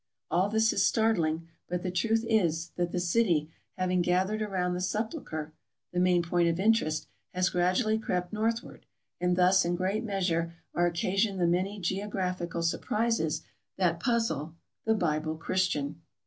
All 0.31 0.49
this 0.49 0.73
is 0.73 0.83
startling, 0.83 1.47
but 1.69 1.83
the 1.83 1.91
truth 1.91 2.25
is, 2.27 2.69
that 2.75 2.91
the 2.91 2.99
city, 2.99 3.51
having 3.77 4.01
gathered 4.01 4.41
around 4.41 4.73
the 4.73 4.79
Sepul 4.79 5.23
chre 5.23 5.51
(the 5.93 5.99
main 5.99 6.23
point 6.23 6.49
of 6.49 6.59
interest), 6.59 7.07
has 7.35 7.51
gradually 7.51 7.99
crept 7.99 8.33
north 8.33 8.63
ward, 8.63 8.87
and 9.19 9.35
thus 9.35 9.63
in 9.63 9.75
great 9.75 10.03
measure 10.03 10.55
are 10.73 10.87
occasioned 10.87 11.39
the 11.39 11.45
many 11.45 11.79
geographical 11.79 12.63
surprises 12.63 13.43
that 13.77 13.99
puzzle 13.99 14.55
the" 14.85 14.95
Bible 15.07 15.37
Christian." 15.37 16.01